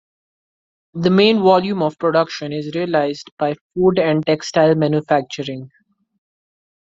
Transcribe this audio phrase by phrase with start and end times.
[0.95, 5.69] The main volume of production is realized by food and textile manufacturing.